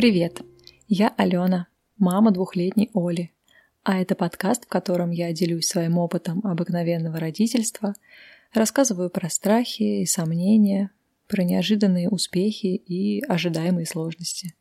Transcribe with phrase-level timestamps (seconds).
[0.00, 0.40] Привет!
[0.88, 1.66] Я Алена,
[1.98, 3.32] мама двухлетней Оли.
[3.82, 7.92] А это подкаст, в котором я делюсь своим опытом обыкновенного родительства,
[8.54, 10.90] рассказываю про страхи и сомнения,
[11.28, 14.54] про неожиданные успехи и ожидаемые сложности.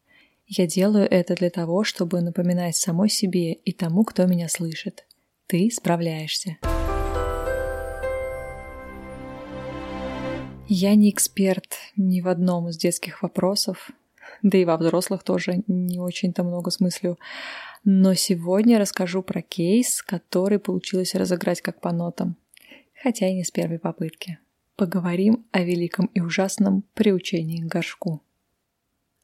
[0.45, 5.05] Я делаю это для того, чтобы напоминать самой себе и тому, кто меня слышит.
[5.47, 6.57] Ты справляешься.
[10.67, 13.89] Я не эксперт ни в одном из детских вопросов,
[14.41, 17.17] да и во взрослых тоже не очень-то много смыслю.
[17.83, 22.35] Но сегодня расскажу про кейс, который получилось разыграть как по нотам,
[23.01, 24.39] хотя и не с первой попытки.
[24.75, 28.21] Поговорим о великом и ужасном приучении к горшку.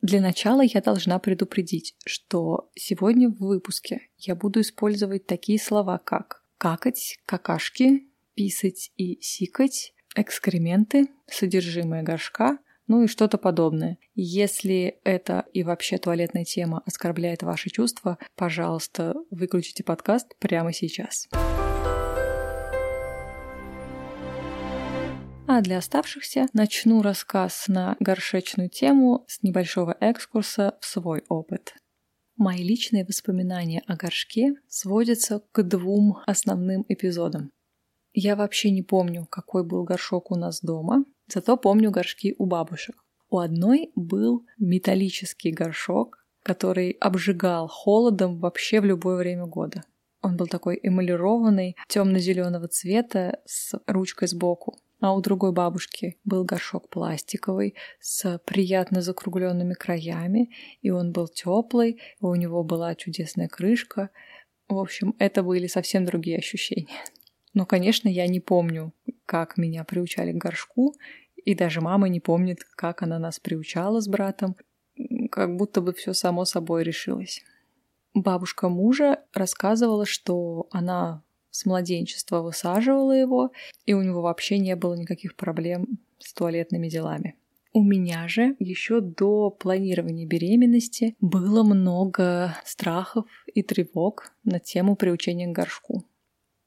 [0.02, 6.44] Для начала я должна предупредить, что сегодня в выпуске я буду использовать такие слова, как
[6.58, 13.98] какать, какашки, писать и сикать, экскременты, содержимое горшка, ну и что-то подобное.
[14.14, 21.28] Если это и вообще туалетная тема оскорбляет ваши чувства, пожалуйста, выключите подкаст прямо сейчас.
[25.48, 31.76] А для оставшихся начну рассказ на горшечную тему с небольшого экскурса в свой опыт.
[32.36, 37.52] Мои личные воспоминания о горшке сводятся к двум основным эпизодам.
[38.12, 42.95] Я вообще не помню, какой был горшок у нас дома, зато помню горшки у бабушек.
[43.29, 49.84] У одной был металлический горшок, который обжигал холодом вообще в любое время года.
[50.21, 54.79] Он был такой эмалированный, темно-зеленого цвета, с ручкой сбоку.
[54.99, 60.51] А у другой бабушки был горшок пластиковый с приятно закругленными краями,
[60.82, 64.09] и он был теплый, у него была чудесная крышка.
[64.67, 66.88] В общем, это были совсем другие ощущения.
[67.56, 68.94] Но, конечно, я не помню,
[69.25, 70.94] как меня приучали к горшку,
[71.38, 74.57] и даже мама не помнит, как она нас приучала с братом,
[75.31, 77.44] как будто бы все само собой решилось.
[78.13, 83.51] Бабушка мужа рассказывала, что она с младенчества высаживала его,
[83.85, 87.35] и у него вообще не было никаких проблем с туалетными делами.
[87.71, 95.47] У меня же еще до планирования беременности было много страхов и тревог на тему приучения
[95.47, 96.05] к горшку.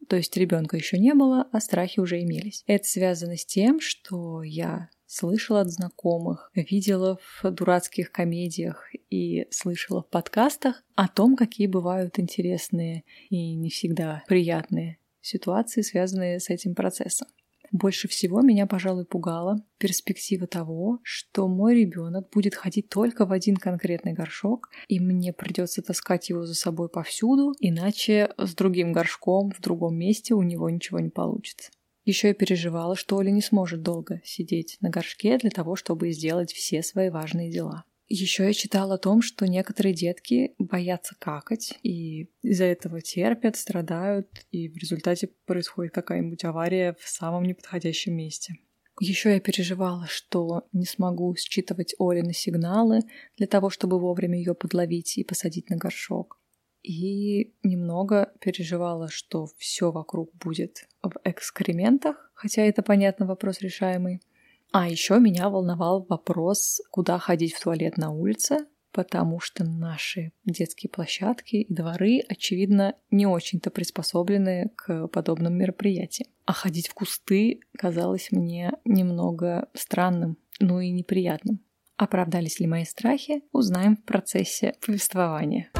[0.08, 2.64] То есть ребенка еще не было, а страхи уже имелись.
[2.66, 10.02] Это связано с тем, что я слышала от знакомых, видела в дурацких комедиях и слышала
[10.02, 16.74] в подкастах о том, какие бывают интересные и не всегда приятные ситуации, связанные с этим
[16.74, 17.28] процессом.
[17.72, 23.56] Больше всего меня, пожалуй, пугала перспектива того, что мой ребенок будет ходить только в один
[23.56, 29.60] конкретный горшок, и мне придется таскать его за собой повсюду, иначе с другим горшком в
[29.60, 31.70] другом месте у него ничего не получится.
[32.04, 36.52] Еще я переживала, что Оля не сможет долго сидеть на горшке для того, чтобы сделать
[36.52, 37.84] все свои важные дела.
[38.10, 44.46] Еще я читала о том, что некоторые детки боятся какать и из-за этого терпят, страдают,
[44.50, 48.54] и в результате происходит какая-нибудь авария в самом неподходящем месте.
[49.00, 53.02] Еще я переживала, что не смогу считывать Оли на сигналы
[53.36, 56.40] для того, чтобы вовремя ее подловить и посадить на горшок.
[56.82, 64.20] И немного переживала, что все вокруг будет в экскрементах, хотя это, понятно, вопрос решаемый.
[64.72, 70.90] А еще меня волновал вопрос, куда ходить в туалет на улице, потому что наши детские
[70.90, 76.30] площадки и дворы, очевидно, не очень-то приспособлены к подобным мероприятиям.
[76.44, 81.60] А ходить в кусты казалось мне немного странным, ну и неприятным.
[81.96, 85.70] Оправдались ли мои страхи, узнаем в процессе повествования.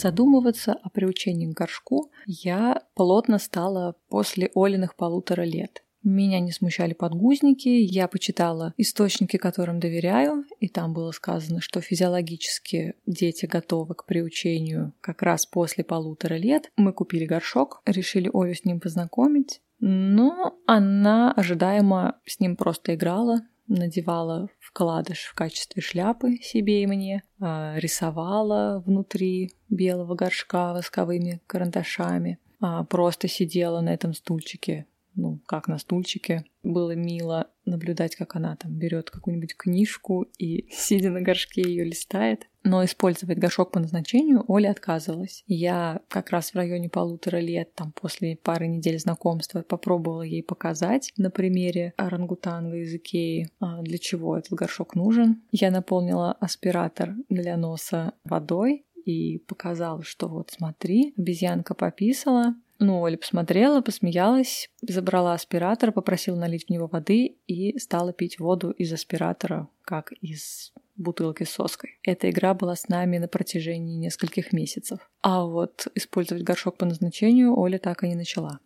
[0.00, 5.82] Задумываться о приучении к горшку я плотно стала после Олиных полутора лет.
[6.02, 12.94] Меня не смущали подгузники, я почитала источники, которым доверяю, и там было сказано, что физиологически
[13.04, 16.70] дети готовы к приучению как раз после полутора лет.
[16.78, 23.42] Мы купили горшок, решили Олю с ним познакомить, но она ожидаемо с ним просто играла,
[23.66, 32.38] надевала вкладыш в качестве шляпы себе и мне, а, рисовала внутри белого горшка восковыми карандашами,
[32.60, 36.44] а, просто сидела на этом стульчике, ну, как на стульчике.
[36.62, 42.46] Было мило наблюдать, как она там берет какую-нибудь книжку и, сидя на горшке, ее листает.
[42.62, 45.44] Но использовать горшок по назначению Оля отказывалась.
[45.46, 51.12] Я как раз в районе полутора лет, там после пары недель знакомства, попробовала ей показать
[51.16, 55.42] на примере орангутанга из Икеи, а, для чего этот горшок нужен.
[55.50, 63.18] Я наполнила аспиратор для носа водой и показала, что вот смотри, обезьянка пописала, Ну, Оля
[63.18, 69.68] посмотрела, посмеялась, забрала аспиратор, попросила налить в него воды и стала пить воду из аспиратора,
[69.82, 71.98] как из бутылки с соской.
[72.02, 75.10] Эта игра была с нами на протяжении нескольких месяцев.
[75.20, 78.60] А вот использовать горшок по назначению Оля так и не начала.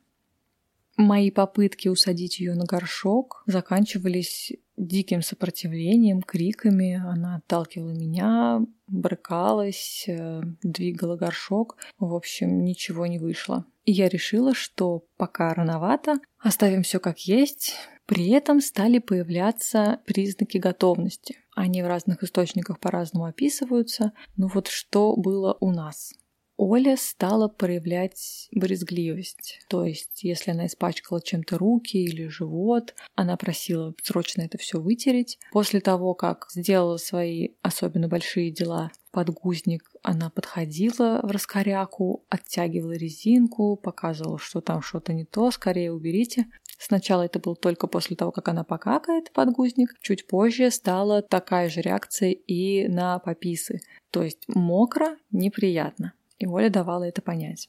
[0.97, 7.03] Мои попытки усадить ее на горшок заканчивались диким сопротивлением, криками.
[7.05, 11.79] Она отталкивала меня, брыкалась, э, двигала горшок.
[11.99, 13.67] В общем, ничего не вышло.
[13.85, 17.75] И я решила, что пока рановато, оставим все как есть.
[18.07, 21.39] При этом стали появляться признаки готовности.
[21.55, 24.13] Они в разных источниках по-разному описываются.
[24.37, 26.13] Ну вот что было у нас–
[26.57, 29.61] Оля стала проявлять брезгливость.
[29.69, 35.39] То есть, если она испачкала чем-то руки или живот, она просила срочно это все вытереть.
[35.53, 43.77] После того, как сделала свои особенно большие дела подгузник, она подходила в раскоряку, оттягивала резинку,
[43.77, 46.47] показывала, что там что-то не то, скорее уберите.
[46.79, 51.81] Сначала это было только после того, как она покакает подгузник, чуть позже стала такая же
[51.81, 53.81] реакция и на пописы.
[54.11, 57.69] То есть мокро, неприятно и Оля давала это понять.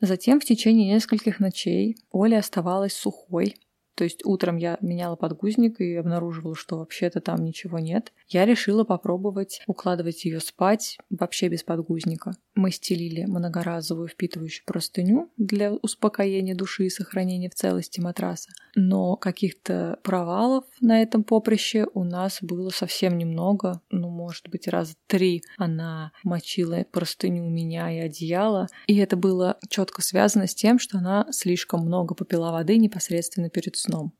[0.00, 3.56] Затем в течение нескольких ночей Оля оставалась сухой,
[4.00, 8.14] то есть утром я меняла подгузник и обнаруживала, что вообще-то там ничего нет.
[8.28, 12.32] Я решила попробовать укладывать ее спать вообще без подгузника.
[12.54, 18.48] Мы стелили многоразовую впитывающую простыню для успокоения души и сохранения в целости матраса.
[18.74, 23.82] Но каких-то провалов на этом поприще у нас было совсем немного.
[23.90, 28.66] Ну, может быть, раз три она мочила простыню у меня и одеяло.
[28.86, 33.76] И это было четко связано с тем, что она слишком много попила воды непосредственно перед
[33.76, 34.19] сном сном.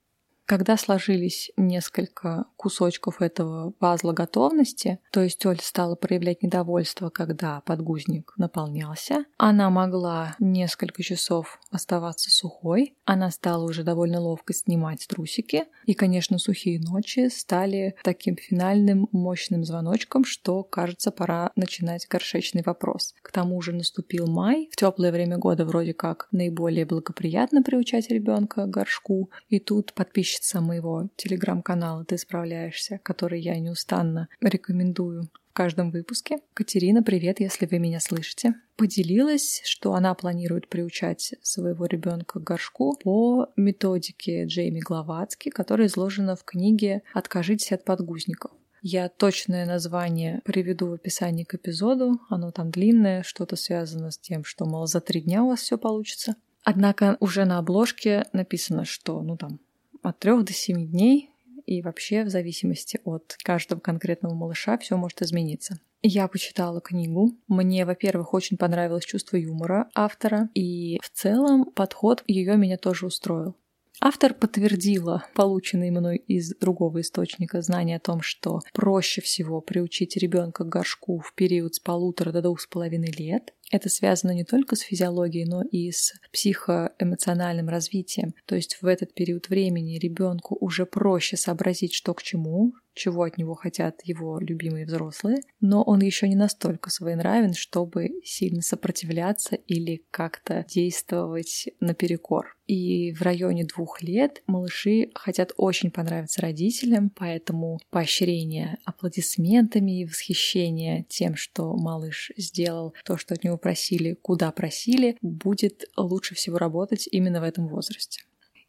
[0.50, 8.32] Когда сложились несколько кусочков этого пазла готовности, то есть Оля стала проявлять недовольство, когда подгузник
[8.36, 15.94] наполнялся, она могла несколько часов оставаться сухой, она стала уже довольно ловко снимать трусики, и,
[15.94, 23.14] конечно, сухие ночи стали таким финальным мощным звоночком, что, кажется, пора начинать горшечный вопрос.
[23.22, 28.66] К тому же наступил май, в теплое время года вроде как наиболее благоприятно приучать ребенка
[28.66, 35.52] к горшку, и тут подписчик подписчица моего телеграм-канала «Ты справляешься», который я неустанно рекомендую в
[35.52, 36.38] каждом выпуске.
[36.54, 38.54] Катерина, привет, если вы меня слышите.
[38.76, 46.36] Поделилась, что она планирует приучать своего ребенка к горшку по методике Джейми Гловацки, которая изложена
[46.36, 48.52] в книге «Откажитесь от подгузников».
[48.82, 52.18] Я точное название приведу в описании к эпизоду.
[52.30, 55.76] Оно там длинное, что-то связано с тем, что, мол, за три дня у вас все
[55.76, 56.34] получится.
[56.64, 59.60] Однако уже на обложке написано, что, ну там,
[60.02, 61.30] от 3 до 7 дней,
[61.66, 65.78] и вообще в зависимости от каждого конкретного малыша все может измениться.
[66.02, 67.32] Я почитала книгу.
[67.46, 73.54] Мне, во-первых, очень понравилось чувство юмора автора, и в целом подход ее меня тоже устроил.
[74.02, 80.64] Автор подтвердила полученные мной из другого источника знания о том, что проще всего приучить ребенка
[80.64, 84.74] к горшку в период с полутора до двух с половиной лет, это связано не только
[84.74, 88.34] с физиологией, но и с психоэмоциональным развитием.
[88.46, 93.38] То есть в этот период времени ребенку уже проще сообразить, что к чему, чего от
[93.38, 100.04] него хотят его любимые взрослые, но он еще не настолько своенравен, чтобы сильно сопротивляться или
[100.10, 102.56] как-то действовать наперекор.
[102.66, 111.06] И в районе двух лет малыши хотят очень понравиться родителям, поэтому поощрение аплодисментами и восхищение
[111.08, 117.08] тем, что малыш сделал то, что от него просили, куда просили, будет лучше всего работать
[117.10, 118.22] именно в этом возрасте.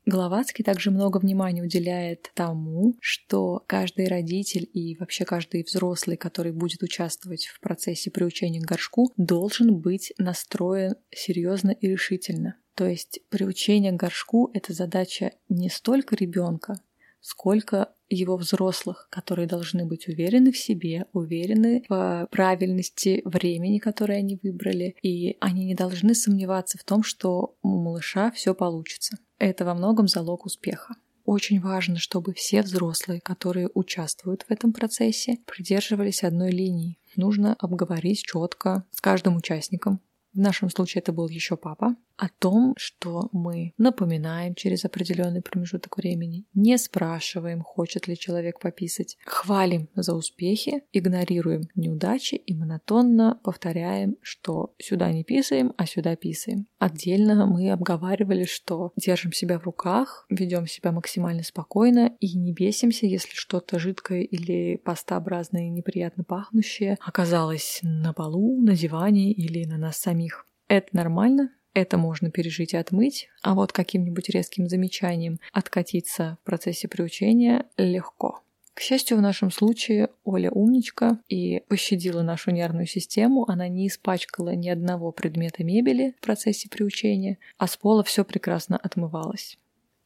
[0.05, 6.81] Гловацкий также много внимания уделяет тому, что каждый родитель и вообще каждый взрослый, который будет
[6.81, 12.55] участвовать в процессе приучения к горшку, должен быть настроен серьезно и решительно.
[12.73, 16.79] То есть приучение к горшку— это задача не столько ребенка,
[17.21, 24.39] сколько его взрослых, которые должны быть уверены в себе, уверены в правильности времени, которое они
[24.41, 29.17] выбрали, и они не должны сомневаться в том, что у малыша все получится.
[29.39, 30.95] Это во многом залог успеха.
[31.23, 36.97] Очень важно, чтобы все взрослые, которые участвуют в этом процессе, придерживались одной линии.
[37.15, 40.01] Нужно обговорить четко с каждым участником.
[40.33, 45.97] В нашем случае это был еще папа, о том, что мы напоминаем через определенный промежуток
[45.97, 54.17] времени, не спрашиваем, хочет ли человек пописать, хвалим за успехи, игнорируем неудачи и монотонно повторяем,
[54.21, 56.67] что сюда не писаем, а сюда писаем.
[56.77, 63.07] Отдельно мы обговаривали, что держим себя в руках, ведем себя максимально спокойно и не бесимся,
[63.07, 69.77] если что-то жидкое или пастообразное и неприятно пахнущее оказалось на полу, на диване или на
[69.77, 70.45] нас самих.
[70.67, 76.87] Это нормально, это можно пережить и отмыть, а вот каким-нибудь резким замечанием откатиться в процессе
[76.87, 78.41] приучения легко.
[78.73, 83.45] К счастью, в нашем случае Оля умничка и пощадила нашу нервную систему.
[83.49, 88.77] Она не испачкала ни одного предмета мебели в процессе приучения, а с пола все прекрасно
[88.77, 89.57] отмывалось.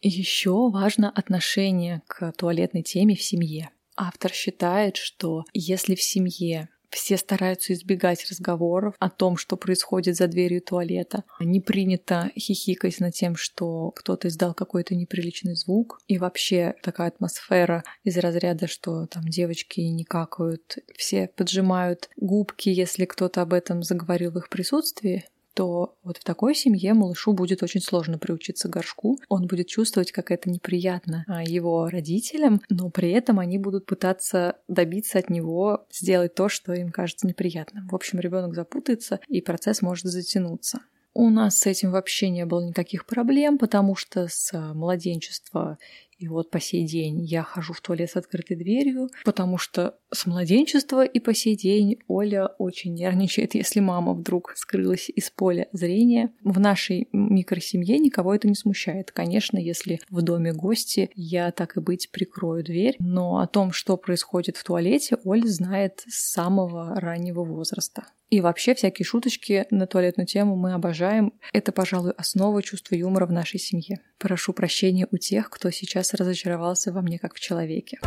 [0.01, 3.69] Еще важно отношение к туалетной теме в семье.
[3.95, 10.27] Автор считает, что если в семье все стараются избегать разговоров о том, что происходит за
[10.27, 11.23] дверью туалета.
[11.39, 15.99] Не принято хихикать над тем, что кто-то издал какой-то неприличный звук.
[16.07, 23.05] И вообще такая атмосфера из разряда, что там девочки не какают, все поджимают губки, если
[23.05, 25.25] кто-то об этом заговорил в их присутствии
[25.55, 29.17] то вот в такой семье малышу будет очень сложно приучиться горшку.
[29.29, 34.57] Он будет чувствовать, как это неприятно а, его родителям, но при этом они будут пытаться
[34.67, 37.87] добиться от него сделать то, что им кажется неприятным.
[37.87, 40.81] В общем, ребенок запутается, и процесс может затянуться.
[41.17, 45.77] У нас с этим вообще не было никаких проблем, потому что с младенчества
[46.17, 50.25] и вот по сей день я хожу в туалет с открытой дверью, потому что с
[50.25, 56.31] младенчества и по сей день Оля очень нервничает, если мама вдруг скрылась из поля зрения.
[56.43, 59.11] В нашей микросемье никого это не смущает.
[59.11, 63.97] Конечно, если в доме гости, я так и быть прикрою дверь, но о том, что
[63.97, 68.05] происходит в туалете, Оля знает с самого раннего возраста.
[68.29, 71.33] И вообще всякие шуточки на туалетную тему мы обожаем.
[71.53, 73.99] Это, пожалуй, основа чувства юмора в нашей семье.
[74.17, 77.99] Прошу прощения у тех, кто сейчас разочаровался во мне как в человеке.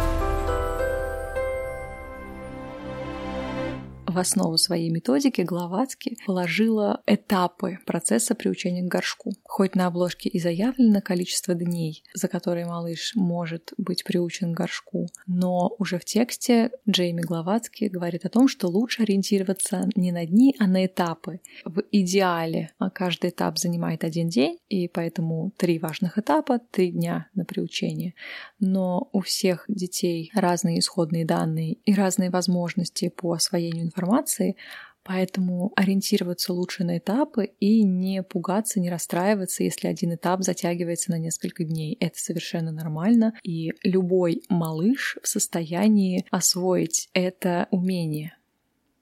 [4.19, 9.31] В основу своей методики Гловацкий положила этапы процесса приучения к горшку.
[9.45, 15.07] Хоть на обложке и заявлено количество дней, за которые малыш может быть приучен к горшку,
[15.29, 20.57] но уже в тексте Джейми Гловацкий говорит о том, что лучше ориентироваться не на дни,
[20.59, 21.39] а на этапы.
[21.65, 27.45] В идеале каждый этап занимает один день, и поэтому три важных этапа, три дня на
[27.45, 28.15] приучение.
[28.59, 34.57] Но у всех детей разные исходные данные и разные возможности по освоению информации информации,
[35.05, 41.19] Поэтому ориентироваться лучше на этапы и не пугаться, не расстраиваться, если один этап затягивается на
[41.19, 41.97] несколько дней.
[41.99, 48.37] Это совершенно нормально, и любой малыш в состоянии освоить это умение.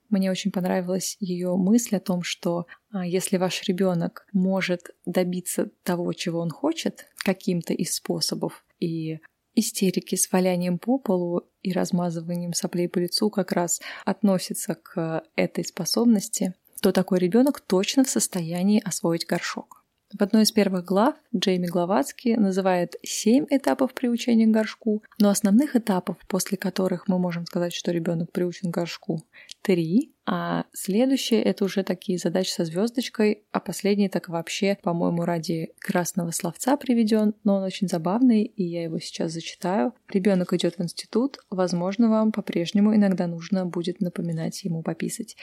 [0.08, 6.12] Мне очень понравилась ее мысль о том, что а, если ваш ребенок может добиться того,
[6.12, 9.18] чего он хочет, каким-то из способов, и
[9.56, 15.64] истерики с валянием по полу и размазыванием соплей по лицу как раз относятся к этой
[15.64, 19.85] способности, то такой ребенок точно в состоянии освоить горшок.
[20.14, 25.74] В одной из первых глав Джейми Гловацкий называет семь этапов приучения к горшку, но основных
[25.74, 29.24] этапов, после которых мы можем сказать, что ребенок приучен к горшку,
[29.62, 35.72] три, а следующие это уже такие задачи со звездочкой, а последний так вообще, по-моему, ради
[35.80, 39.92] красного словца приведен, но он очень забавный, и я его сейчас зачитаю.
[40.08, 45.36] Ребенок идет в институт, возможно, вам по-прежнему иногда нужно будет напоминать ему пописать.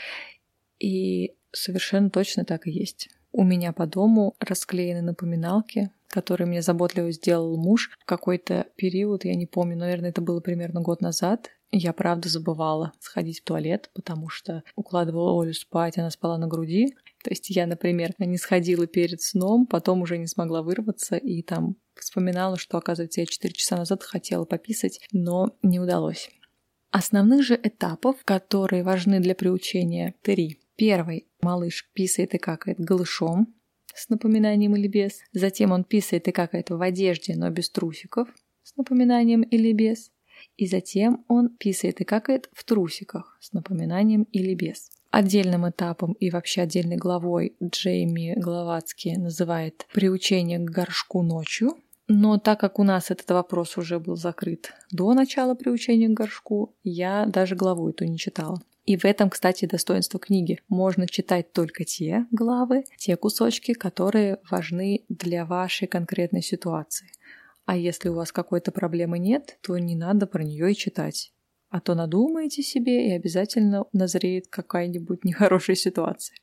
[0.80, 3.10] И совершенно точно так и есть.
[3.36, 9.34] У меня по дому расклеены напоминалки, которые мне заботливо сделал муж в какой-то период, я
[9.34, 11.50] не помню, наверное, это было примерно год назад.
[11.72, 16.96] Я правда забывала сходить в туалет, потому что укладывала Олю спать, она спала на груди.
[17.24, 21.76] То есть я, например, не сходила перед сном, потом уже не смогла вырваться и там
[21.96, 26.30] вспоминала, что, оказывается, я 4 часа назад хотела пописать, но не удалось.
[26.92, 30.60] Основных же этапов, которые важны для приучения, три.
[30.76, 31.28] Первый.
[31.42, 33.54] Малыш писает и какает голышом
[33.94, 35.20] с напоминанием или без.
[35.32, 38.28] Затем он писает и какает в одежде, но без трусиков
[38.64, 40.12] с напоминанием или без.
[40.58, 44.90] И затем он писает и какает в трусиках с напоминанием или без.
[45.12, 51.78] Отдельным этапом и вообще отдельной главой Джейми Гловацкий называет приучение к горшку ночью.
[52.08, 56.76] Но так как у нас этот вопрос уже был закрыт до начала приучения к горшку,
[56.84, 58.60] я даже главу эту не читала.
[58.86, 60.60] И в этом, кстати, достоинство книги.
[60.68, 67.10] Можно читать только те главы, те кусочки, которые важны для вашей конкретной ситуации.
[67.66, 71.32] А если у вас какой-то проблемы нет, то не надо про нее и читать.
[71.70, 76.38] А то надумаете себе и обязательно назреет какая-нибудь нехорошая ситуация.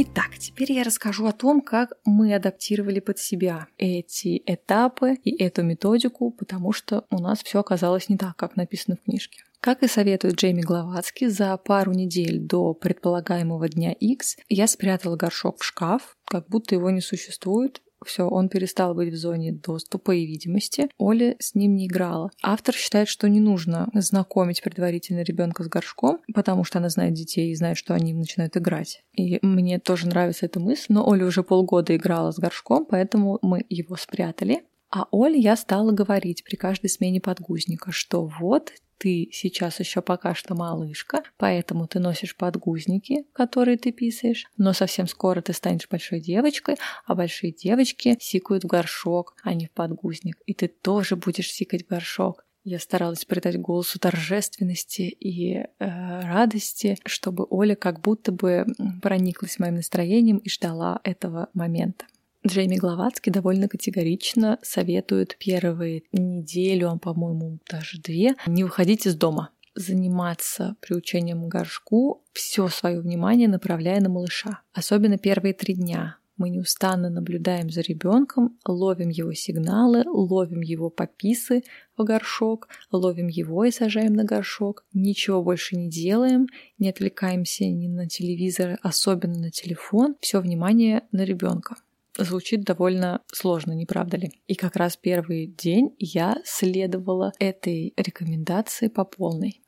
[0.00, 5.64] Итак, теперь я расскажу о том, как мы адаптировали под себя эти этапы и эту
[5.64, 9.42] методику, потому что у нас все оказалось не так, как написано в книжке.
[9.60, 15.58] Как и советует Джейми Гловацкий, за пару недель до предполагаемого дня X я спрятала горшок
[15.58, 20.26] в шкаф, как будто его не существует, все, он перестал быть в зоне доступа и
[20.26, 20.88] видимости.
[20.98, 22.30] Оля с ним не играла.
[22.42, 27.50] Автор считает, что не нужно знакомить предварительно ребенка с горшком, потому что она знает детей
[27.50, 29.02] и знает, что они начинают играть.
[29.12, 33.64] И мне тоже нравится эта мысль, но Оля уже полгода играла с горшком, поэтому мы
[33.68, 34.62] его спрятали.
[34.90, 40.34] А Оле я стала говорить при каждой смене подгузника, что вот ты сейчас еще пока
[40.34, 46.20] что малышка, поэтому ты носишь подгузники, которые ты писаешь, но совсем скоро ты станешь большой
[46.20, 46.76] девочкой,
[47.06, 51.84] а большие девочки сикают в горшок, а не в подгузник, и ты тоже будешь сикать
[51.84, 52.44] в горшок.
[52.64, 58.66] Я старалась придать голосу торжественности и э, радости, чтобы Оля как будто бы
[59.00, 62.04] прониклась моим настроением и ждала этого момента.
[62.46, 69.50] Джейми Гловацкий довольно категорично советует первые неделю, а, по-моему, даже две, не выходить из дома
[69.74, 74.62] заниматься приучением горшку, все свое внимание направляя на малыша.
[74.72, 76.18] Особенно первые три дня.
[76.36, 81.64] Мы неустанно наблюдаем за ребенком, ловим его сигналы, ловим его пописы
[81.96, 84.84] в горшок, ловим его и сажаем на горшок.
[84.92, 86.46] Ничего больше не делаем,
[86.78, 90.14] не отвлекаемся ни на телевизор, особенно на телефон.
[90.20, 91.74] Все внимание на ребенка
[92.18, 94.32] звучит довольно сложно, не правда ли?
[94.46, 99.62] И как раз первый день я следовала этой рекомендации по полной.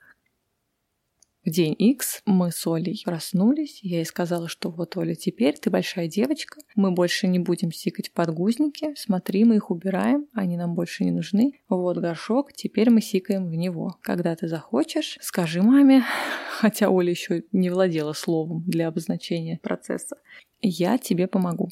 [1.42, 5.70] В день X мы с Олей проснулись, я ей сказала, что вот, Оля, теперь ты
[5.70, 11.02] большая девочка, мы больше не будем сикать подгузники, смотри, мы их убираем, они нам больше
[11.02, 11.58] не нужны.
[11.70, 13.96] Вот горшок, теперь мы сикаем в него.
[14.02, 16.04] Когда ты захочешь, скажи маме,
[16.50, 20.18] хотя Оля еще не владела словом для обозначения процесса,
[20.60, 21.70] я тебе помогу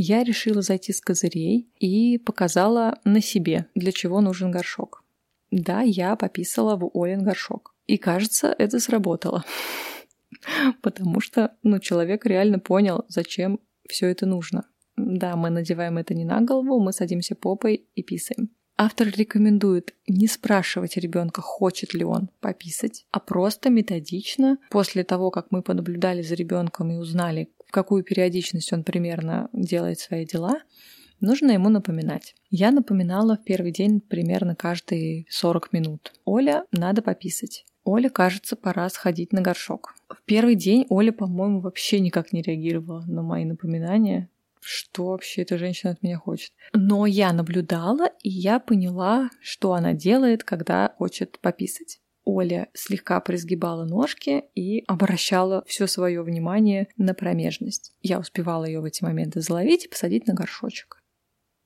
[0.00, 5.02] я решила зайти с козырей и показала на себе, для чего нужен горшок.
[5.50, 7.74] Да, я пописала в Олен горшок.
[7.88, 9.44] И кажется, это сработало.
[10.82, 14.64] Потому что ну, человек реально понял, зачем все это нужно.
[14.96, 18.50] Да, мы надеваем это не на голову, мы садимся попой и писаем.
[18.76, 25.50] Автор рекомендует не спрашивать ребенка, хочет ли он пописать, а просто методично, после того, как
[25.50, 30.62] мы понаблюдали за ребенком и узнали, в какую периодичность он примерно делает свои дела,
[31.20, 32.34] нужно ему напоминать.
[32.50, 36.12] Я напоминала в первый день примерно каждые 40 минут.
[36.24, 37.66] Оля, надо пописать.
[37.84, 39.94] Оля, кажется, пора сходить на горшок.
[40.08, 44.30] В первый день Оля, по-моему, вообще никак не реагировала на мои напоминания.
[44.60, 46.52] Что вообще эта женщина от меня хочет?
[46.72, 52.00] Но я наблюдала, и я поняла, что она делает, когда хочет пописать.
[52.28, 57.94] Оля слегка призгибала ножки и обращала все свое внимание на промежность.
[58.02, 61.02] Я успевала ее в эти моменты заловить и посадить на горшочек.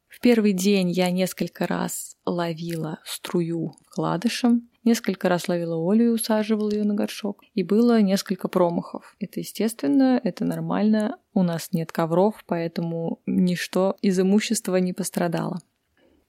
[0.06, 6.70] В первый день я несколько раз ловила струю кладышем, несколько раз ловила Олю и усаживала
[6.70, 7.42] ее на горшок.
[7.54, 9.16] И было несколько промахов.
[9.18, 11.18] Это естественно, это нормально.
[11.34, 15.60] У нас нет ковров, поэтому ничто из имущества не пострадало.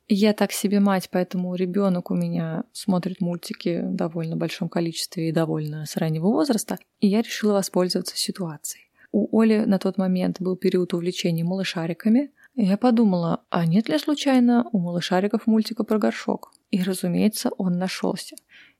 [0.09, 5.31] Я так себе мать, поэтому ребенок у меня смотрит мультики в довольно большом количестве и
[5.31, 8.83] довольно с раннего возраста, и я решила воспользоваться ситуацией.
[9.13, 14.67] У Оли на тот момент был период увлечения малышариками, я подумала, а нет ли случайно
[14.71, 16.53] у малышариков мультика про горшок?
[16.69, 18.35] И, разумеется, он нашелся.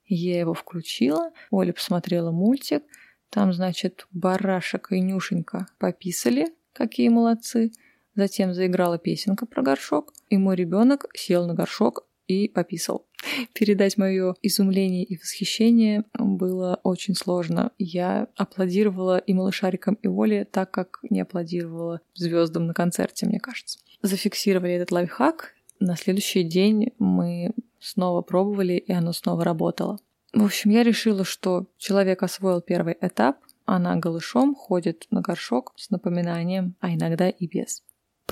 [0.06, 2.84] Я его включила, Оля посмотрела мультик,
[3.30, 7.72] там, значит, барашек и Нюшенька пописали, какие молодцы–
[8.16, 13.06] Затем заиграла песенка про горшок, и мой ребенок сел на горшок и пописал.
[13.54, 17.72] Передать мое изумление и восхищение было очень сложно.
[17.78, 23.78] Я аплодировала и малышарикам, и Оле так, как не аплодировала звездам на концерте, мне кажется.
[24.02, 25.54] Зафиксировали этот лайфхак.
[25.80, 30.00] На следующий день мы снова пробовали, и оно снова работало.
[30.34, 35.92] В общем, я решила, что человек освоил первый этап, она голышом ходит на горшок с
[35.92, 37.84] напоминанием, а иногда и без.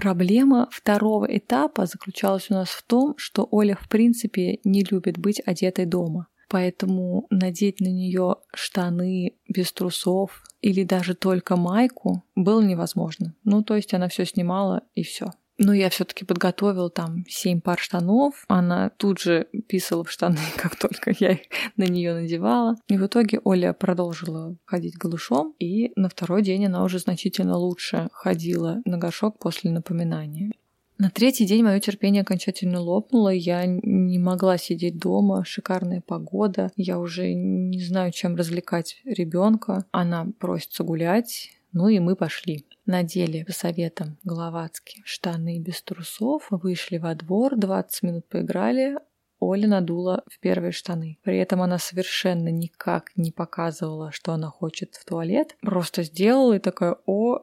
[0.01, 5.39] Проблема второго этапа заключалась у нас в том, что Оля в принципе не любит быть
[5.45, 6.25] одетой дома.
[6.49, 13.35] Поэтому надеть на нее штаны без трусов или даже только майку было невозможно.
[13.43, 15.33] Ну, то есть она все снимала и все.
[15.63, 18.45] Но я все-таки подготовила там семь пар штанов.
[18.47, 21.41] Она тут же писала в штаны, как только я их
[21.77, 22.77] на нее надевала.
[22.87, 28.09] И в итоге Оля продолжила ходить голышом, и на второй день она уже значительно лучше
[28.11, 30.51] ходила на горшок после напоминания.
[30.97, 36.99] На третий день мое терпение окончательно лопнуло, я не могла сидеть дома, шикарная погода, я
[36.99, 39.85] уже не знаю, чем развлекать ребенка.
[39.91, 42.65] Она просится гулять, ну и мы пошли.
[42.85, 48.97] Надели по советам Гловацки штаны без трусов, вышли во двор, 20 минут поиграли,
[49.41, 51.17] Оля надула в первые штаны.
[51.23, 55.57] При этом она совершенно никак не показывала, что она хочет в туалет.
[55.61, 57.39] Просто сделала и такая, о,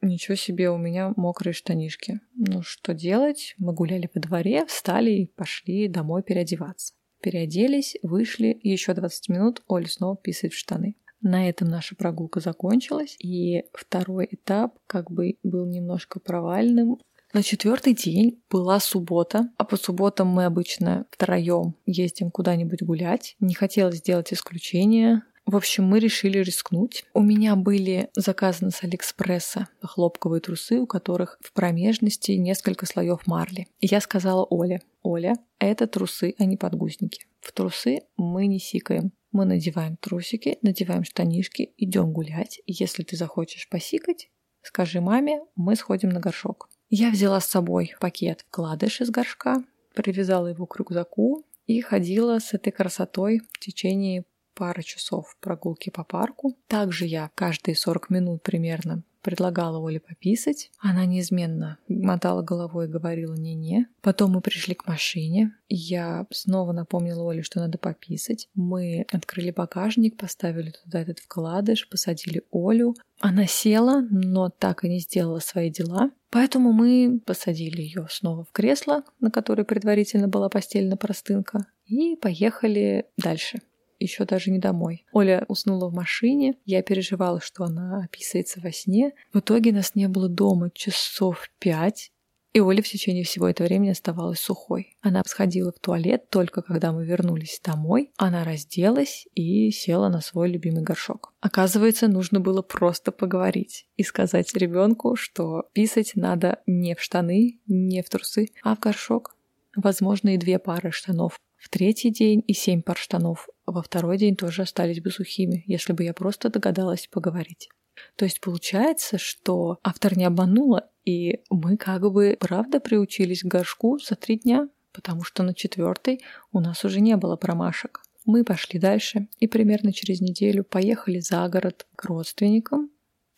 [0.00, 2.20] ничего себе, у меня мокрые штанишки.
[2.34, 3.54] Ну что делать?
[3.58, 6.94] Мы гуляли во дворе, встали и пошли домой переодеваться.
[7.20, 10.96] Переоделись, вышли, еще 20 минут Оля снова писает в штаны.
[11.22, 16.98] На этом наша прогулка закончилась, и второй этап как бы был немножко провальным.
[17.32, 23.36] На четвертый день была суббота, а по субботам мы обычно втроем ездим куда-нибудь гулять.
[23.40, 25.22] Не хотелось сделать исключение.
[25.46, 27.04] В общем, мы решили рискнуть.
[27.14, 33.66] У меня были заказаны с Алиэкспресса хлопковые трусы, у которых в промежности несколько слоев марли.
[33.80, 37.26] И я сказала Оле, Оля, это трусы, а не подгузники.
[37.40, 39.12] В трусы мы не сикаем.
[39.32, 42.60] Мы надеваем трусики, надеваем штанишки, идем гулять.
[42.66, 44.30] Если ты захочешь посикать,
[44.62, 46.68] скажи маме, мы сходим на горшок.
[46.90, 49.64] Я взяла с собой пакет вкладыш из горшка,
[49.94, 56.04] привязала его к рюкзаку и ходила с этой красотой в течение пары часов прогулки по
[56.04, 56.54] парку.
[56.66, 60.70] Также я каждые 40 минут примерно предлагала Оле пописать.
[60.78, 63.86] Она неизменно мотала головой и говорила «не-не».
[64.00, 65.52] Потом мы пришли к машине.
[65.68, 68.48] Я снова напомнила Оле, что надо пописать.
[68.54, 72.94] Мы открыли багажник, поставили туда этот вкладыш, посадили Олю.
[73.20, 76.10] Она села, но так и не сделала свои дела.
[76.30, 83.06] Поэтому мы посадили ее снова в кресло, на которое предварительно была постелена простынка, и поехали
[83.16, 83.60] дальше
[84.02, 85.04] еще даже не домой.
[85.12, 89.12] Оля уснула в машине, я переживала, что она описывается во сне.
[89.32, 92.12] В итоге нас не было дома часов пять,
[92.52, 94.96] и Оля в течение всего этого времени оставалась сухой.
[95.00, 98.10] Она сходила в туалет только когда мы вернулись домой.
[98.18, 101.32] Она разделась и села на свой любимый горшок.
[101.40, 108.02] Оказывается, нужно было просто поговорить и сказать ребенку, что писать надо не в штаны, не
[108.02, 109.34] в трусы, а в горшок.
[109.74, 113.48] Возможно, и две пары штанов в третий день и семь пар штанов.
[113.66, 117.68] Во второй день тоже остались бы сухими, если бы я просто догадалась поговорить.
[118.16, 123.98] То есть получается, что автор не обманула, и мы как бы правда приучились к горшку
[123.98, 126.22] за три дня, потому что на четвертый
[126.52, 128.02] у нас уже не было промашек.
[128.24, 132.90] Мы пошли дальше и примерно через неделю поехали за город к родственникам.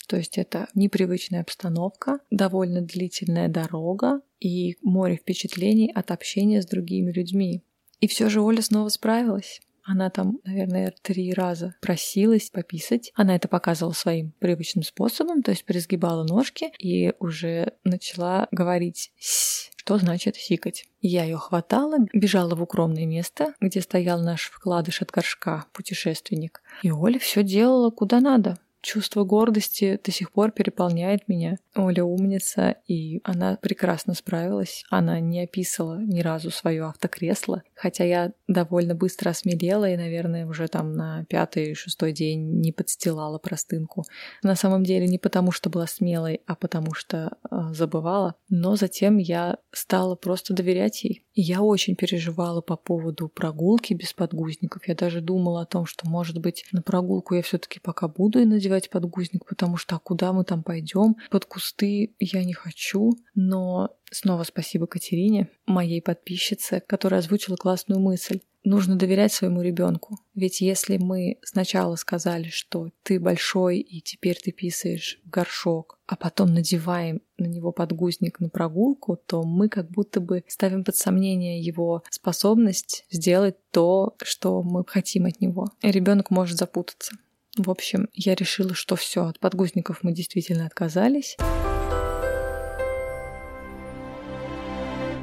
[0.06, 7.10] То есть это непривычная обстановка, довольно длительная дорога и море впечатлений от общения с другими
[7.10, 7.62] людьми.
[8.00, 9.62] И все же Оля снова справилась.
[9.84, 13.12] Она там, наверное, три раза просилась пописать.
[13.14, 19.12] Она это показывала своим привычным способом, то есть призгибала ножки и уже начала говорить
[19.84, 20.86] что значит сикать.
[21.02, 26.62] Я ее хватала, бежала в укромное место, где стоял наш вкладыш от горшка, путешественник.
[26.82, 31.56] И Оля все делала куда надо чувство гордости до сих пор переполняет меня.
[31.74, 34.84] Оля умница, и она прекрасно справилась.
[34.90, 40.68] Она не описала ни разу свое автокресло, хотя я довольно быстро осмелела и, наверное, уже
[40.68, 44.04] там на пятый-шестой день не подстилала простынку.
[44.42, 48.36] На самом деле не потому, что была смелой, а потому что э, забывала.
[48.50, 51.24] Но затем я стала просто доверять ей.
[51.32, 54.86] И я очень переживала по поводу прогулки без подгузников.
[54.86, 58.44] Я даже думала о том, что, может быть, на прогулку я все-таки пока буду и
[58.44, 61.16] надевать подгузник, потому что а куда мы там пойдем?
[61.30, 63.12] Под кусты я не хочу.
[63.34, 70.18] Но снова спасибо Катерине, моей подписчице, которая озвучила классную мысль нужно доверять своему ребенку.
[70.34, 76.16] Ведь если мы сначала сказали, что ты большой и теперь ты писаешь в горшок, а
[76.16, 81.60] потом надеваем на него подгузник на прогулку, то мы как будто бы ставим под сомнение
[81.60, 85.68] его способность сделать то, что мы хотим от него.
[85.82, 87.16] Ребенок может запутаться.
[87.56, 91.36] В общем, я решила, что все, от подгузников мы действительно отказались.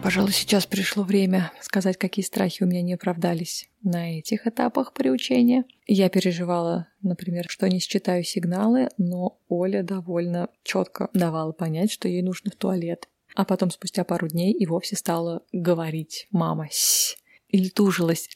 [0.02, 5.66] Пожалуй, сейчас пришло время сказать, какие страхи у меня не оправдались на этих этапах приучения.
[5.86, 12.22] Я переживала, например, что не считаю сигналы, но Оля довольно четко давала понять, что ей
[12.22, 13.10] нужно в туалет.
[13.36, 17.18] А потом спустя пару дней и вовсе стала говорить «мама, сь!»
[17.50, 18.30] или тужилась,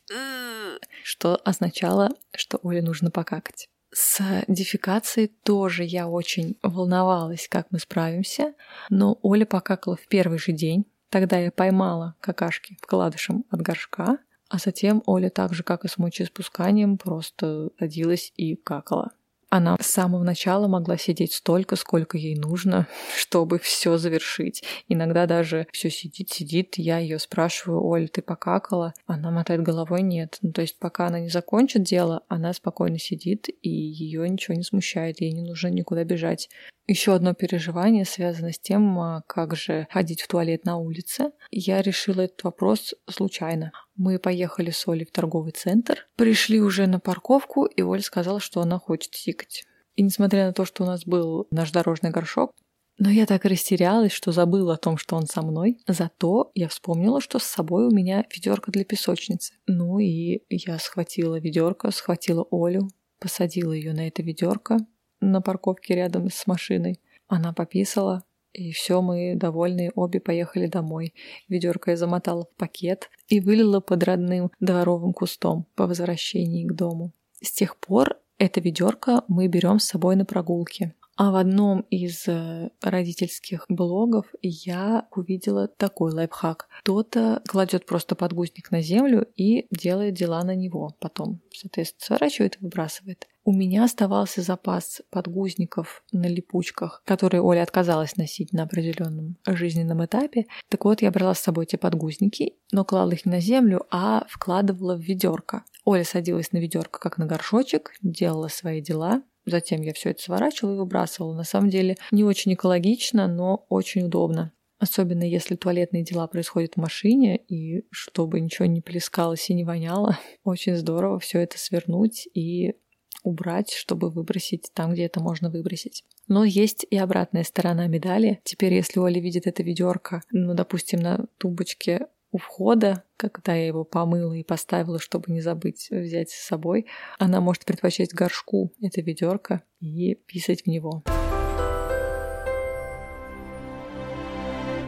[1.03, 3.69] что означало, что Оле нужно покакать.
[3.97, 8.53] С дефикацией тоже я очень волновалась, как мы справимся,
[8.89, 14.17] но Оля покакала в первый же день, Тогда я поймала какашки вкладышем от горшка,
[14.49, 19.11] а затем Оля так же, как и с мочеиспусканием, просто садилась и какала.
[19.55, 24.65] Она с самого начала могла сидеть столько, сколько ей нужно, чтобы все завершить.
[24.89, 28.93] Иногда даже все сидит, сидит, я ее спрашиваю, Оль, ты покакала?
[29.05, 30.39] Она мотает головой, нет.
[30.41, 34.63] Ну, то есть пока она не закончит дело, она спокойно сидит, и ее ничего не
[34.63, 36.49] смущает, ей не нужно никуда бежать.
[36.85, 41.31] Еще одно переживание связано с тем, а, как же ходить в туалет на улице.
[41.49, 43.71] Я решила этот вопрос случайно.
[43.95, 48.61] Мы поехали с Олей в торговый центр, пришли уже на парковку, и Оля сказала, что
[48.61, 49.63] она хочет сикать.
[49.95, 52.53] И несмотря на то, что у нас был наш дорожный горшок,
[52.97, 55.79] Но я так растерялась, что забыла о том, что он со мной.
[55.85, 59.53] Зато я вспомнила, что с собой у меня ведерко для песочницы.
[59.67, 62.87] Ну и я схватила ведерко, схватила Олю,
[63.19, 64.77] посадила ее на это ведерко
[65.19, 67.01] на парковке рядом с машиной.
[67.27, 68.23] Она пописала,
[68.55, 71.13] и все, мы довольные, обе поехали домой.
[71.49, 77.11] Ведерко я замотала в пакет и вылила под родным дворовым кустом по возвращении к дому.
[77.41, 80.93] С тех пор это ведерко мы берем с собой на прогулки.
[81.17, 86.67] А в одном из э, родительских блогов я увидела такой лайфхак.
[86.81, 91.41] Кто-то кладет просто подгузник на землю и делает дела на него потом.
[91.53, 93.27] Соответственно, сворачивает и выбрасывает.
[93.45, 100.47] У меня оставался запас подгузников на липучках, которые Оля отказалась носить на определенном жизненном этапе.
[100.67, 104.25] Так вот, я брала с собой эти подгузники, но клала их не на землю, а
[104.27, 105.63] вкладывала в ведерко.
[105.85, 110.73] Оля садилась на ведерко, как на горшочек, делала свои дела, Затем я все это сворачивала
[110.75, 111.35] и выбрасывала.
[111.35, 114.51] На самом деле не очень экологично, но очень удобно.
[114.77, 120.19] Особенно если туалетные дела происходят в машине, и чтобы ничего не плескалось и не воняло,
[120.43, 122.75] очень здорово все это свернуть и
[123.23, 126.03] убрать, чтобы выбросить там, где это можно выбросить.
[126.27, 128.39] Но есть и обратная сторона медали.
[128.43, 133.85] Теперь, если Оля видит это ведерко, ну, допустим, на тумбочке у входа, когда я его
[133.85, 136.85] помыла и поставила, чтобы не забыть взять с собой,
[137.17, 141.01] она может предпочесть горшку это ведерко и писать в него.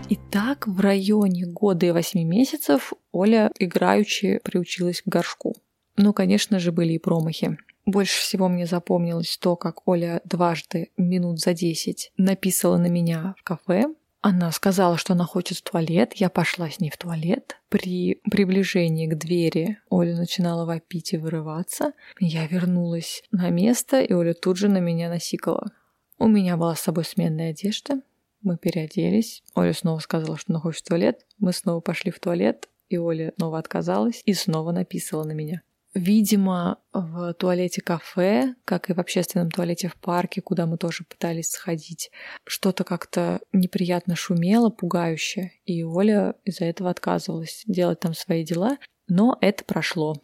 [0.09, 5.55] И так в районе года и восьми месяцев Оля играючи приучилась к горшку.
[5.95, 7.57] Но, конечно же, были и промахи.
[7.85, 13.43] Больше всего мне запомнилось то, как Оля дважды минут за десять написала на меня в
[13.43, 13.85] кафе,
[14.27, 16.11] она сказала, что она хочет в туалет.
[16.15, 17.55] Я пошла с ней в туалет.
[17.69, 21.93] При приближении к двери Оля начинала вопить и вырываться.
[22.19, 25.71] Я вернулась на место, и Оля тут же на меня насикала.
[26.17, 28.01] У меня была с собой сменная одежда.
[28.41, 29.43] Мы переоделись.
[29.55, 31.25] Оля снова сказала, что она хочет в туалет.
[31.39, 35.61] Мы снова пошли в туалет, и Оля снова отказалась и снова написала на меня.
[35.93, 41.49] Видимо, в туалете кафе, как и в общественном туалете в парке, куда мы тоже пытались
[41.49, 42.11] сходить,
[42.45, 49.37] что-то как-то неприятно шумело, пугающе, и Оля из-за этого отказывалась делать там свои дела, но
[49.41, 50.15] это прошло.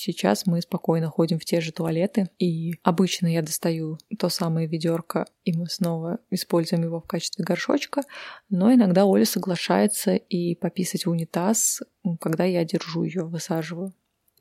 [0.00, 5.26] Сейчас мы спокойно ходим в те же туалеты, и обычно я достаю то самое ведерко,
[5.42, 8.02] и мы снова используем его в качестве горшочка,
[8.48, 11.82] но иногда Оля соглашается и пописать в унитаз,
[12.20, 13.92] когда я держу ее, высаживаю.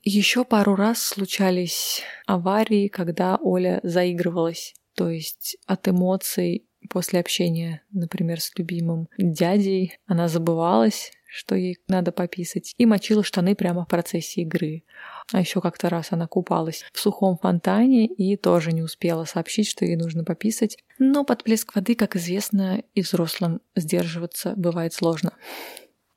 [0.10, 4.74] Еще пару раз случались аварии, когда Оля заигрывалась.
[4.96, 12.14] То есть от эмоций после общения, например, с любимым дядей, она забывалась, что ей надо
[12.14, 14.86] пописать, и мочила штаны прямо в процессе игры.
[15.34, 19.84] А еще как-то раз она купалась в сухом фонтане и тоже не успела сообщить, что
[19.84, 20.78] ей нужно пописать.
[21.00, 25.34] Но под плеск воды, как известно, и взрослым сдерживаться бывает сложно.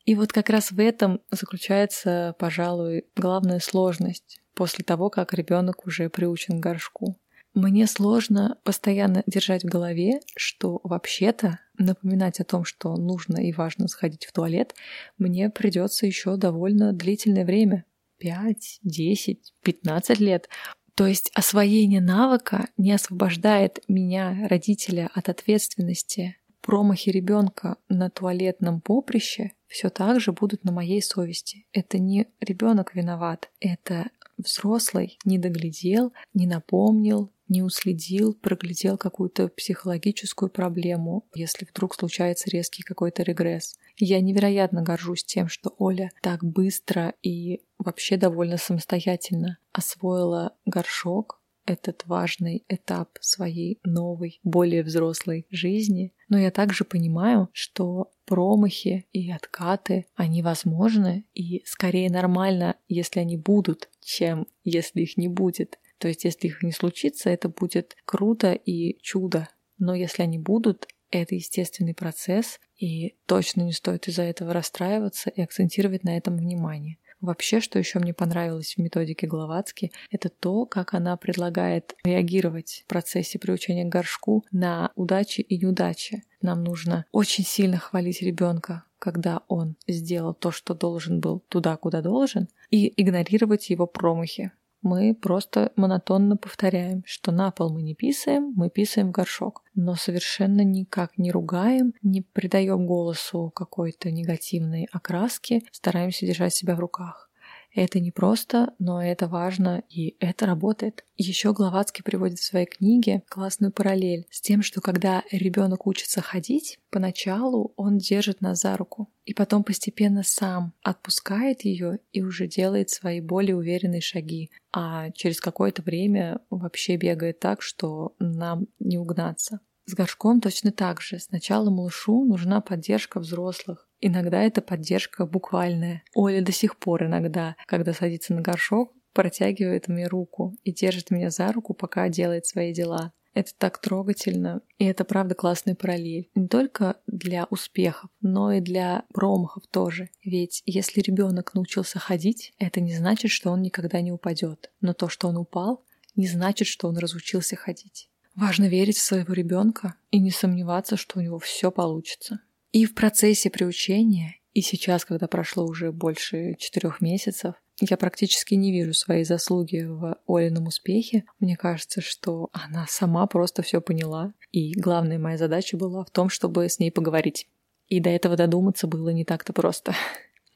[0.05, 6.09] И вот как раз в этом заключается, пожалуй, главная сложность после того, как ребенок уже
[6.09, 7.17] приучен к горшку.
[7.55, 13.89] Мне сложно постоянно держать в голове, что вообще-то напоминать о том, что нужно и важно
[13.89, 14.75] сходить в туалет,
[15.19, 17.85] мне придется еще довольно длительное время.
[18.19, 20.49] 5, 10, 15 лет.
[20.95, 26.37] То есть освоение навыка не освобождает меня, родителя, от ответственности.
[26.63, 31.67] Промахи ребенка на туалетном поприще все так же будут на моей совести.
[31.73, 40.51] Это не ребенок виноват, это взрослый не доглядел, не напомнил, не уследил, проглядел какую-то психологическую
[40.51, 43.77] проблему, если вдруг случается резкий какой-то регресс.
[43.97, 51.40] Я невероятно горжусь тем, что Оля так быстро и вообще довольно самостоятельно освоила горшок,
[51.71, 56.13] этот важный этап своей новой, более взрослой жизни.
[56.29, 63.37] Но я также понимаю, что промахи и откаты, они возможны и скорее нормально, если они
[63.37, 65.79] будут, чем если их не будет.
[65.99, 69.49] То есть, если их не случится, это будет круто и чудо.
[69.79, 75.43] Но если они будут, это естественный процесс, и точно не стоит из-за этого расстраиваться и
[75.43, 76.97] акцентировать на этом внимание.
[77.21, 82.89] Вообще, что еще мне понравилось в методике Гловацки, это то, как она предлагает реагировать в
[82.89, 86.25] процессе приучения к горшку на удачи и неудачи.
[86.41, 92.01] Нам нужно очень сильно хвалить ребенка, когда он сделал то, что должен был туда, куда
[92.01, 94.53] должен, и игнорировать его промахи.
[94.83, 99.63] Мы просто монотонно повторяем, что на пол мы не писаем, мы писаем в горшок.
[99.75, 106.81] Но совершенно никак не ругаем, не придаем голосу какой-то негативной окраски, стараемся держать себя в
[106.81, 107.30] руках.
[107.73, 111.05] Это не просто, но это важно, и это работает.
[111.17, 116.79] Еще Гловацкий приводит в своей книге классную параллель с тем, что когда ребенок учится ходить,
[116.91, 122.91] поначалу он держит нас за руку, и потом постепенно сам отпускает ее и уже делает
[122.91, 129.61] свои более уверенные шаги, а через какое-то время вообще бегает так, что нам не угнаться.
[129.87, 131.19] С горшком точно так же.
[131.19, 133.90] Сначала малышу нужна поддержка взрослых.
[134.01, 136.03] Иногда это поддержка буквальная.
[136.15, 141.31] Оля до сих пор иногда, когда садится на горшок, протягивает мне руку и держит меня
[141.31, 143.13] за руку, пока делает свои дела.
[143.33, 146.31] Это так трогательно, и это правда классный параллель.
[146.35, 150.11] Не только для успехов, но и для промахов тоже.
[150.25, 154.73] Ведь если ребенок научился ходить, это не значит, что он никогда не упадет.
[154.81, 155.85] Но то, что он упал,
[156.17, 158.11] не значит, что он разучился ходить.
[158.35, 162.41] Важно верить в своего ребенка и не сомневаться, что у него все получится.
[162.73, 168.73] И в процессе приучения, и сейчас, когда прошло уже больше четырех месяцев, я практически не
[168.73, 171.25] вижу своей заслуги в Олином успехе.
[171.39, 174.35] Мне кажется, что она сама просто все поняла.
[174.53, 177.49] И главная моя задача была в том, чтобы с ней поговорить.
[177.89, 179.95] И до этого додуматься было не так-то просто.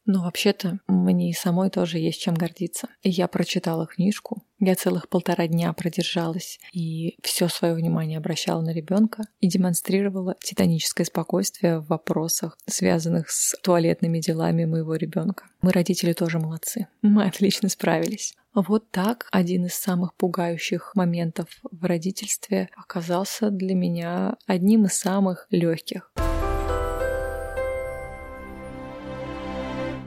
[0.06, 2.88] Но вообще-то мне и самой тоже есть чем гордиться.
[3.02, 9.24] Я прочитала книжку, я целых полтора дня продержалась и все свое внимание обращала на ребенка
[9.40, 15.46] и демонстрировала титаническое спокойствие в вопросах, связанных с туалетными делами моего ребенка.
[15.60, 16.86] Мы, родители, тоже молодцы.
[17.02, 18.34] Мы отлично справились.
[18.54, 25.46] Вот так один из самых пугающих моментов в родительстве оказался для меня одним из самых
[25.50, 26.12] легких.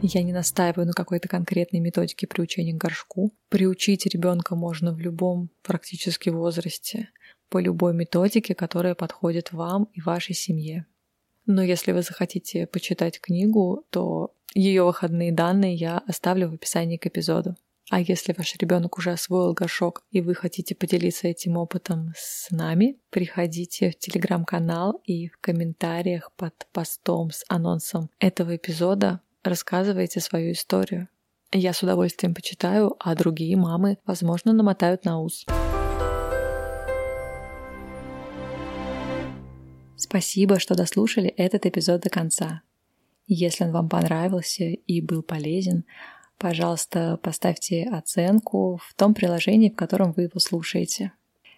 [0.01, 3.33] Я не настаиваю на какой-то конкретной методике приучения к горшку.
[3.49, 7.09] Приучить ребенка можно в любом практически возрасте,
[7.49, 10.85] по любой методике, которая подходит вам и вашей семье.
[11.47, 17.07] Но если вы захотите почитать книгу, то ее выходные данные я оставлю в описании к
[17.07, 17.55] эпизоду.
[17.89, 22.99] А если ваш ребенок уже освоил горшок и вы хотите поделиться этим опытом с нами,
[23.09, 31.09] приходите в телеграм-канал и в комментариях под постом с анонсом этого эпизода рассказывайте свою историю.
[31.51, 35.45] Я с удовольствием почитаю, а другие мамы, возможно, намотают на ус.
[39.95, 42.61] Спасибо, что дослушали этот эпизод до конца.
[43.25, 45.85] Если он вам понравился и был полезен,
[46.37, 51.13] пожалуйста, поставьте оценку в том приложении, в котором вы его слушаете.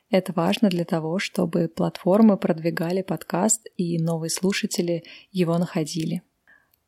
[0.10, 6.24] Это важно для того, чтобы платформы продвигали подкаст и новые слушатели его находили.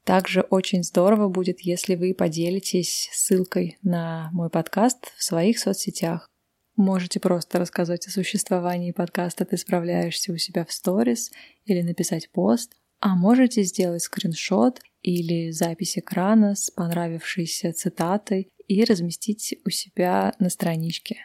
[0.03, 6.27] Также очень здорово будет, если вы поделитесь ссылкой на мой подкаст в своих соцсетях.
[6.75, 11.31] Можете просто рассказать о существовании подкаста «Ты справляешься» у себя в сторис
[11.65, 19.55] или написать пост, а можете сделать скриншот или запись экрана с понравившейся цитатой и разместить
[19.65, 21.17] у себя на страничке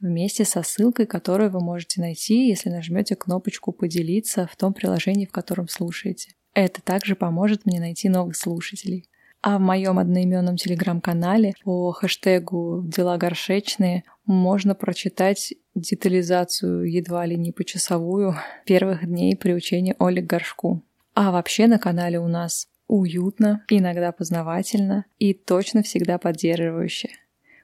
[0.00, 5.32] вместе со ссылкой, которую вы можете найти, если нажмете кнопочку «Поделиться» в том приложении, в
[5.32, 6.34] котором слушаете.
[6.54, 9.08] Это также поможет мне найти новых слушателей.
[9.42, 17.50] А в моем одноименном телеграм-канале по хэштегу «Дела горшечные» можно прочитать детализацию едва ли не
[17.52, 18.36] почасовую
[18.66, 20.82] первых дней приучения Оли к горшку.
[21.14, 27.10] А вообще на канале у нас уютно, иногда познавательно и точно всегда поддерживающе.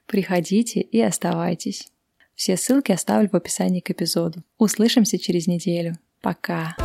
[0.07, 1.91] Приходите и оставайтесь.
[2.35, 4.43] Все ссылки оставлю в описании к эпизоду.
[4.57, 5.99] Услышимся через неделю.
[6.21, 6.77] Пока!